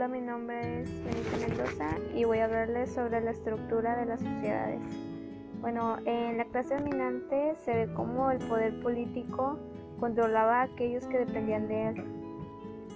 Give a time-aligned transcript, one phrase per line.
[0.00, 4.20] Hola, mi nombre es Benita Mendoza y voy a hablarles sobre la estructura de las
[4.20, 4.80] sociedades.
[5.60, 9.58] Bueno, en la clase dominante se ve cómo el poder político
[9.98, 12.04] controlaba a aquellos que dependían de él.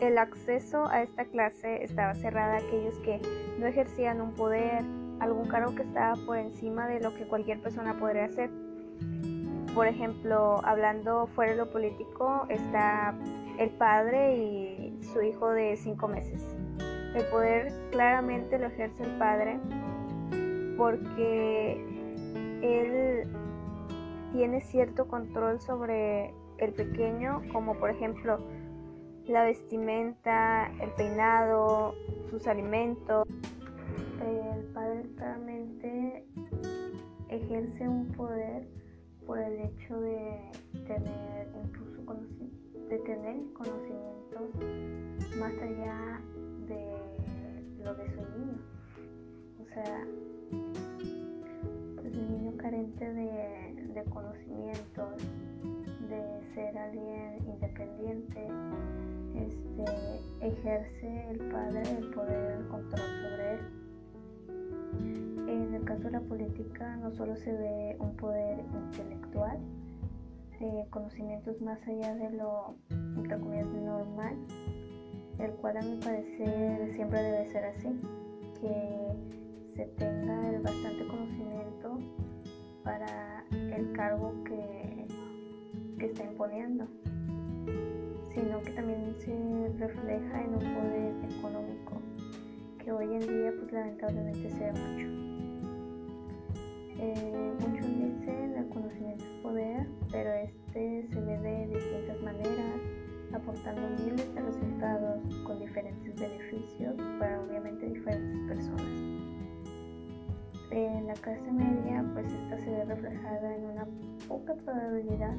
[0.00, 3.20] El acceso a esta clase estaba cerrada a aquellos que
[3.58, 4.82] no ejercían un poder,
[5.20, 8.48] algún cargo que estaba por encima de lo que cualquier persona podría hacer.
[9.74, 13.14] Por ejemplo, hablando fuera de lo político, está
[13.58, 16.53] el padre y su hijo de cinco meses.
[17.14, 19.58] El poder claramente lo ejerce el padre
[20.76, 21.84] porque
[22.62, 23.28] él
[24.32, 28.38] tiene cierto control sobre el pequeño, como por ejemplo
[29.26, 31.94] la vestimenta, el peinado,
[32.30, 33.26] sus alimentos.
[34.20, 36.24] El padre claramente
[37.28, 38.66] ejerce un poder
[39.26, 40.50] por el hecho de
[40.86, 41.94] tener incluso
[42.88, 44.50] de tener conocimientos
[45.38, 46.20] más allá
[47.84, 48.58] lo de su niño.
[49.60, 50.06] O sea,
[51.96, 55.22] pues el niño carente de, de conocimientos,
[56.08, 58.48] de ser alguien independiente,
[59.34, 63.60] este, ejerce el padre el poder, el control sobre él.
[65.48, 69.58] En el caso de la política no solo se ve un poder intelectual,
[70.90, 74.36] conocimientos más allá de lo, entre comillas, normal,
[75.38, 77.88] el cual a mi parecer siempre debe ser así,
[78.60, 81.98] que se tenga el bastante conocimiento
[82.82, 85.06] para el cargo que,
[85.98, 86.86] que está imponiendo,
[88.32, 92.00] sino que también se refleja en un poder económico,
[92.78, 94.72] que hoy en día pues lamentablemente se
[105.74, 108.86] diferentes beneficios para obviamente diferentes personas.
[110.70, 113.86] En la clase media, pues esta se ve reflejada en una
[114.28, 115.34] poca probabilidad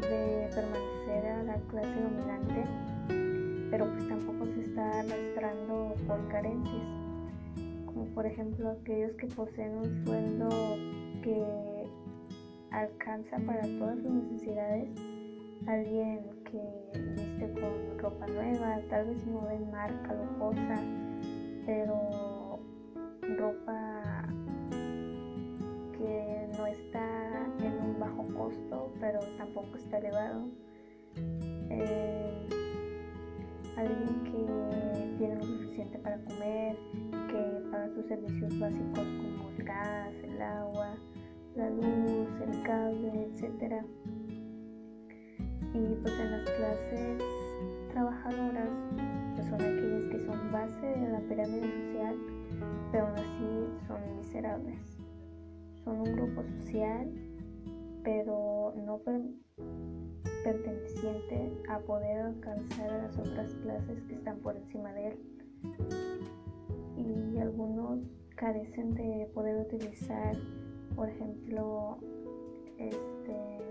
[0.00, 2.64] de permanecer a la clase dominante,
[3.70, 6.86] pero pues tampoco se está arrastrando por carencias,
[7.86, 10.48] como por ejemplo aquellos que poseen un sueldo
[11.22, 11.86] que
[12.72, 14.88] alcanza para todas sus necesidades,
[15.66, 16.20] alguien
[16.50, 20.80] que con ropa nueva, tal vez no de marca lujosa,
[21.66, 22.58] pero
[23.38, 24.28] ropa
[25.92, 30.48] que no está en un bajo costo, pero tampoco está elevado.
[31.70, 32.48] Eh,
[33.76, 36.76] alguien que tiene lo suficiente para comer,
[37.28, 40.94] que paga sus servicios básicos como el gas, el agua,
[41.56, 43.84] la luz, el cable, etcétera
[45.74, 47.22] y pues en las clases
[47.92, 48.68] trabajadoras
[49.34, 52.16] pues son aquellas que son base de la pirámide social,
[52.90, 54.98] pero aún así son miserables.
[55.84, 57.10] Son un grupo social,
[58.04, 59.00] pero no
[60.44, 65.18] perteneciente a poder alcanzar a las otras clases que están por encima de él.
[66.96, 68.00] Y algunos
[68.36, 70.36] carecen de poder utilizar,
[70.94, 71.98] por ejemplo,
[72.78, 73.62] este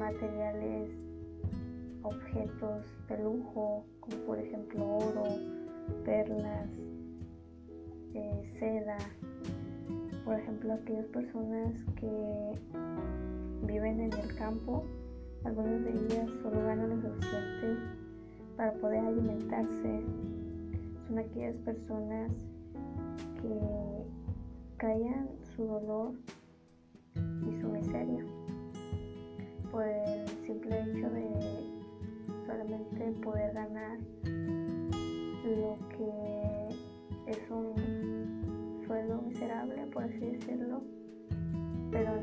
[0.00, 0.88] materiales,
[2.02, 5.24] objetos de lujo, como por ejemplo oro,
[6.06, 6.70] perlas,
[8.14, 8.96] eh, seda.
[10.24, 12.58] Por ejemplo, aquellas personas que
[13.66, 14.84] viven en el campo,
[15.44, 17.76] algunas de ellas solo ganan lo suficiente
[18.56, 20.00] para poder alimentarse.
[21.06, 22.32] Son aquellas personas
[23.42, 24.06] que
[24.78, 26.14] callan su dolor
[27.16, 28.24] y su miseria
[29.70, 31.26] por el simple hecho de
[32.46, 33.98] solamente poder ganar
[35.44, 40.82] lo que es un sueldo miserable, por así decirlo,
[41.90, 42.14] pero